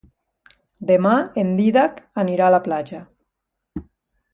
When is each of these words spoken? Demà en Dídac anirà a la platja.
Demà 0.93 1.11
en 1.43 1.53
Dídac 1.61 2.03
anirà 2.25 2.49
a 2.51 2.57
la 2.59 2.65
platja. 2.71 3.07